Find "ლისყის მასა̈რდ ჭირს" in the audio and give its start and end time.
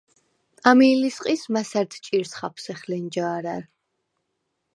1.01-2.31